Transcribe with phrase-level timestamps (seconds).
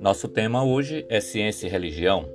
[0.00, 2.28] Nosso tema hoje é ciência e religião.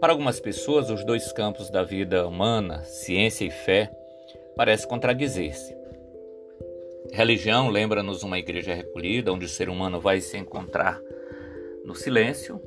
[0.00, 3.90] Para algumas pessoas, os dois campos da vida humana, ciência e fé,
[4.56, 5.76] parecem contradizer-se.
[7.12, 11.00] Religião lembra-nos uma igreja recolhida, onde o ser humano vai se encontrar
[11.84, 12.60] no silêncio,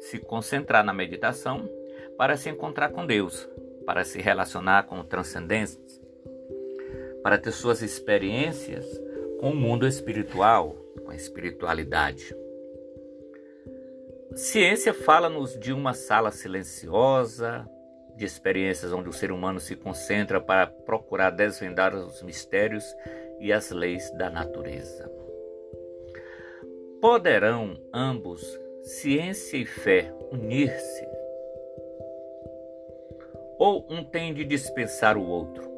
[0.00, 1.68] se concentrar na meditação,
[2.16, 3.48] para se encontrar com Deus,
[3.84, 5.78] para se relacionar com o transcendente,
[7.24, 8.84] para ter suas experiências
[9.40, 12.36] com o mundo espiritual, com a espiritualidade.
[14.34, 17.66] Ciência fala-nos de uma sala silenciosa,
[18.14, 22.84] de experiências onde o ser humano se concentra para procurar desvendar os mistérios
[23.40, 25.10] e as leis da natureza.
[27.00, 28.42] Poderão ambos,
[28.82, 31.08] ciência e fé, unir-se?
[33.58, 35.73] Ou um tem de dispensar o outro?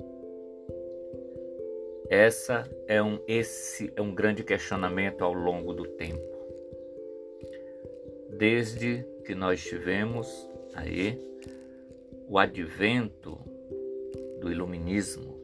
[2.08, 6.36] Essa é um, esse é um grande questionamento ao longo do tempo
[8.36, 11.18] desde que nós tivemos aí
[12.28, 13.38] o advento
[14.40, 15.36] do iluminismo.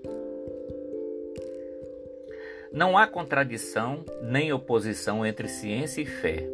[2.71, 6.49] Não há contradição nem oposição entre ciência e fé.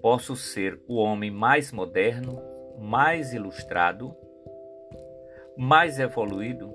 [0.00, 2.40] Posso ser o homem mais moderno,
[2.78, 4.14] mais ilustrado,
[5.56, 6.72] mais evoluído,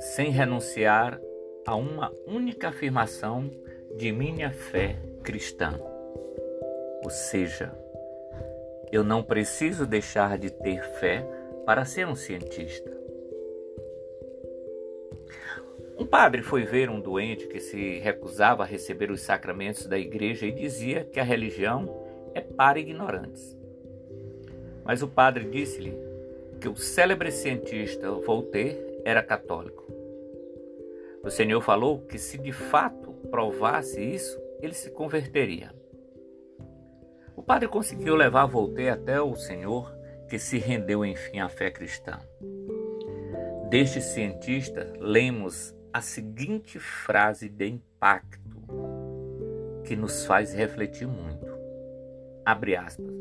[0.00, 1.20] sem renunciar
[1.66, 3.50] a uma única afirmação
[3.96, 5.78] de minha fé cristã.
[7.04, 7.70] Ou seja,
[8.90, 11.22] eu não preciso deixar de ter fé
[11.66, 12.90] para ser um cientista.
[15.98, 20.46] Um padre foi ver um doente que se recusava a receber os sacramentos da igreja
[20.46, 23.54] e dizia que a religião é para ignorantes.
[24.82, 25.94] Mas o padre disse-lhe
[26.58, 29.86] que o célebre cientista Voltaire era católico.
[31.22, 35.74] O Senhor falou que se de fato provasse isso, ele se converteria.
[37.36, 39.94] O padre conseguiu levar Voltaire até o Senhor,
[40.28, 42.18] que se rendeu enfim à fé cristã.
[43.68, 48.40] Deste cientista, lemos a seguinte frase de impacto
[49.84, 51.46] que nos faz refletir muito.
[52.44, 53.12] Abre aspas.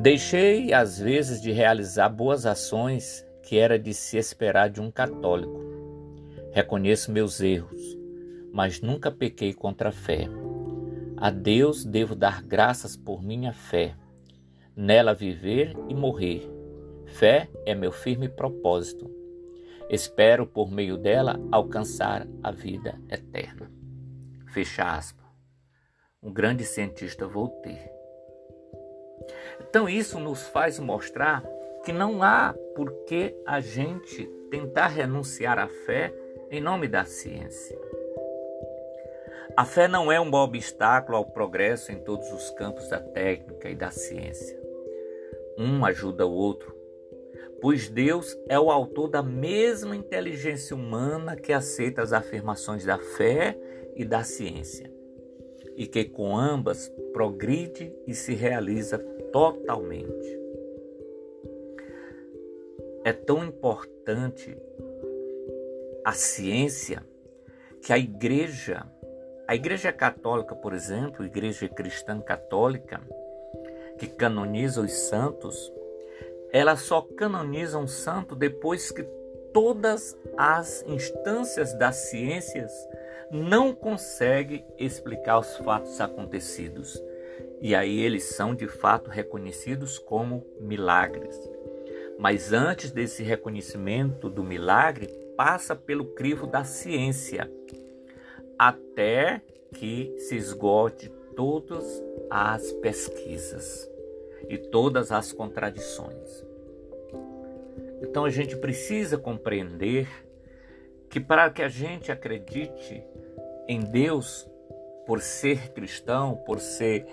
[0.00, 5.58] Deixei às vezes de realizar boas ações que era de se esperar de um católico.
[6.52, 7.98] Reconheço meus erros,
[8.52, 10.28] mas nunca pequei contra a fé.
[11.16, 13.96] A Deus devo dar graças por minha fé,
[14.76, 16.46] nela viver e morrer.
[17.06, 19.10] Fé é meu firme propósito.
[19.88, 23.72] Espero por meio dela alcançar a vida eterna.
[24.52, 25.24] Fecha aspas.
[26.22, 27.90] Um grande cientista Voltaire.
[29.58, 31.42] Então isso nos faz mostrar
[31.82, 36.14] que não há por que a gente tentar renunciar à fé
[36.48, 37.76] em nome da ciência.
[39.56, 43.74] A fé não é um obstáculo ao progresso em todos os campos da técnica e
[43.74, 44.56] da ciência.
[45.58, 46.72] Um ajuda o outro,
[47.60, 53.58] pois Deus é o autor da mesma inteligência humana que aceita as afirmações da fé
[53.96, 54.88] e da ciência,
[55.76, 59.00] e que com ambas progride e se realiza
[59.32, 60.47] totalmente.
[63.08, 64.54] É tão importante
[66.04, 67.02] a ciência
[67.80, 68.84] que a igreja
[69.46, 73.00] a Igreja Católica, por exemplo, a Igreja Cristã Católica,
[73.98, 75.72] que canoniza os santos,
[76.52, 79.04] ela só canoniza um santo depois que
[79.54, 82.70] todas as instâncias das ciências
[83.30, 87.02] não conseguem explicar os fatos acontecidos.
[87.58, 91.57] E aí eles são de fato reconhecidos como milagres.
[92.18, 95.06] Mas antes desse reconhecimento do milagre,
[95.36, 97.48] passa pelo crivo da ciência,
[98.58, 99.40] até
[99.74, 103.88] que se esgote todas as pesquisas
[104.48, 106.44] e todas as contradições.
[108.02, 110.08] Então a gente precisa compreender
[111.08, 113.04] que para que a gente acredite
[113.68, 114.48] em Deus,
[115.06, 117.06] por ser cristão, por ser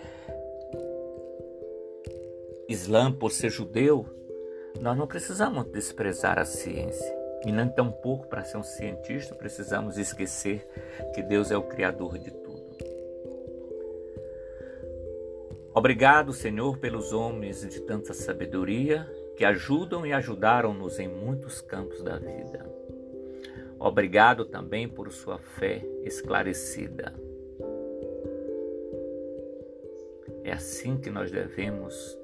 [2.68, 4.06] islã, por ser judeu,
[4.80, 7.16] nós não precisamos desprezar a ciência.
[7.45, 10.68] E nem tampouco para ser um cientista precisamos esquecer
[11.13, 12.45] que Deus é o Criador de tudo.
[15.74, 22.18] Obrigado, Senhor, pelos homens de tanta sabedoria que ajudam e ajudaram-nos em muitos campos da
[22.18, 22.66] vida.
[23.78, 27.13] Obrigado também por sua fé esclarecida.
[30.44, 32.18] É assim que nós devemos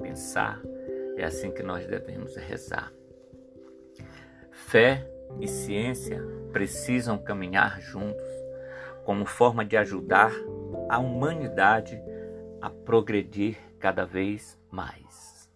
[0.00, 0.62] pensar,
[1.16, 2.92] é assim que nós devemos rezar.
[4.50, 5.08] Fé
[5.40, 6.22] e ciência
[6.52, 8.26] precisam caminhar juntos
[9.04, 10.32] como forma de ajudar
[10.88, 12.00] a humanidade
[12.60, 15.50] a progredir cada vez mais.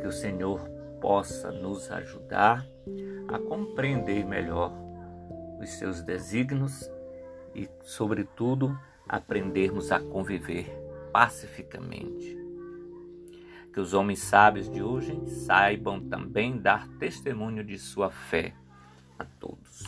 [0.00, 0.60] Que o Senhor
[1.00, 2.66] possa nos ajudar
[3.28, 4.72] a compreender melhor
[5.60, 6.90] os seus desígnios
[7.54, 8.78] e, sobretudo,
[9.08, 10.66] aprendermos a conviver
[11.12, 12.43] pacificamente.
[13.74, 18.54] Que os homens sábios de hoje saibam também dar testemunho de sua fé
[19.18, 19.82] a todos.